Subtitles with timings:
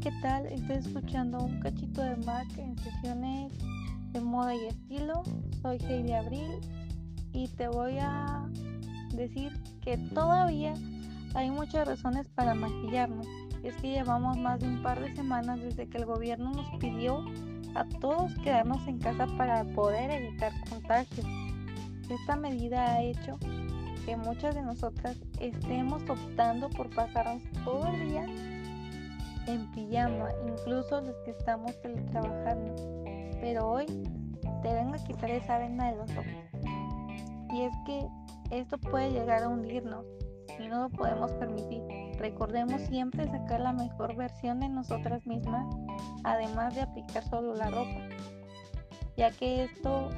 [0.00, 0.46] ¿qué tal?
[0.46, 3.52] Estás escuchando un cachito de Mac en sesiones
[4.12, 5.22] de moda y estilo.
[5.60, 6.58] Soy Heidi Abril
[7.34, 8.48] y te voy a
[9.14, 9.52] decir
[9.82, 10.72] que todavía
[11.34, 13.26] hay muchas razones para maquillarnos.
[13.62, 17.22] Es que llevamos más de un par de semanas desde que el gobierno nos pidió
[17.74, 21.26] a todos quedarnos en casa para poder evitar contagios.
[22.08, 23.38] Esta medida ha hecho
[24.06, 28.26] que muchas de nosotras estemos optando por pasarnos todo el día
[29.52, 32.74] en pijama, incluso los que estamos teletrabajando.
[33.40, 33.86] Pero hoy
[34.62, 36.26] te vengo a quitar esa venda de los ojos.
[37.52, 38.06] Y es que
[38.50, 40.04] esto puede llegar a hundirnos
[40.58, 41.82] y no lo podemos permitir.
[42.18, 45.66] Recordemos siempre sacar la mejor versión de nosotras mismas,
[46.24, 48.08] además de aplicar solo la ropa,
[49.16, 50.10] ya que esto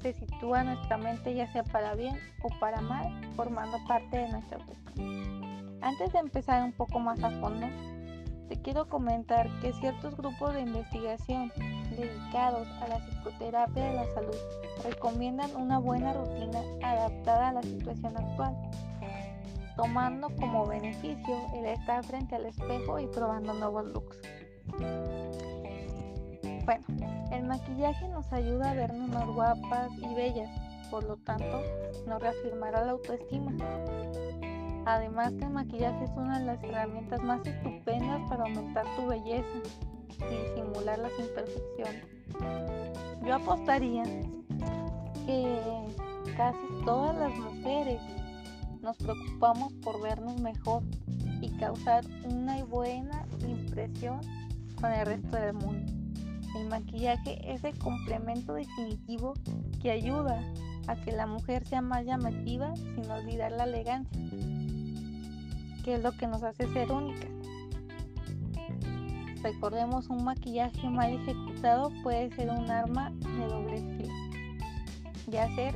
[0.00, 4.28] se sitúa en nuestra mente ya sea para bien o para mal, formando parte de
[4.28, 5.32] nuestra autoestima.
[5.82, 7.66] Antes de empezar un poco más a fondo,
[8.52, 11.50] te quiero comentar que ciertos grupos de investigación
[11.96, 14.36] dedicados a la psicoterapia de la salud
[14.84, 18.54] recomiendan una buena rutina adaptada a la situación actual,
[19.74, 24.18] tomando como beneficio el estar frente al espejo y probando nuevos looks.
[26.66, 26.84] Bueno,
[27.32, 30.50] el maquillaje nos ayuda a vernos más guapas y bellas,
[30.90, 31.62] por lo tanto
[32.06, 33.50] nos reafirmará la autoestima.
[34.84, 39.46] Además que el maquillaje es una de las herramientas más estupendas para aumentar tu belleza
[40.18, 42.04] y disimular las imperfecciones.
[43.24, 44.02] Yo apostaría
[45.24, 45.60] que
[46.36, 48.00] casi todas las mujeres
[48.80, 50.82] nos preocupamos por vernos mejor
[51.40, 54.20] y causar una buena impresión
[54.80, 55.92] con el resto del mundo.
[56.56, 59.34] El maquillaje es el complemento definitivo
[59.80, 60.42] que ayuda
[60.88, 64.20] a que la mujer sea más llamativa sin olvidar la elegancia
[65.82, 67.30] que es lo que nos hace ser únicas.
[69.42, 74.14] Recordemos, un maquillaje mal ejecutado puede ser un arma de doble filo
[75.30, 75.74] y hacer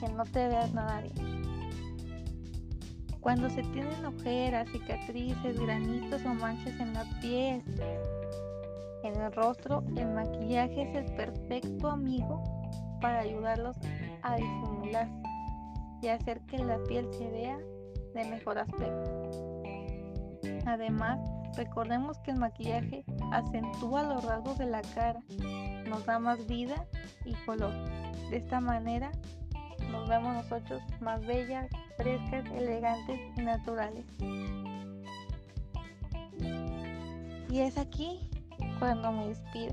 [0.00, 1.36] que no te veas nada bien.
[3.20, 7.62] Cuando se tienen ojeras, cicatrices, granitos o manchas en la piel,
[9.02, 12.42] en el rostro, el maquillaje es el perfecto amigo
[13.00, 13.76] para ayudarlos
[14.22, 15.08] a disimular
[16.02, 17.58] y hacer que la piel se vea
[18.14, 19.15] de mejor aspecto.
[20.76, 21.18] Además,
[21.56, 25.20] recordemos que el maquillaje acentúa los rasgos de la cara,
[25.88, 26.86] nos da más vida
[27.24, 27.72] y color.
[28.28, 29.10] De esta manera
[29.90, 34.04] nos vemos nosotros más bellas, frescas, elegantes y naturales.
[37.48, 38.28] Y es aquí
[38.78, 39.72] cuando me despido.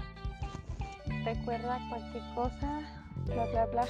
[1.26, 2.80] Recuerda cualquier cosa,
[3.26, 3.86] bla bla bla.